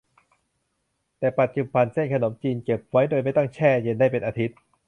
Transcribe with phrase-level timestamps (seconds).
[1.19, 4.57] แต่ปัจจุบัน เส้นขนมจีนเก็บไว้โดยไม่ต้องแช่เย็นได้เป็นอาทิตย์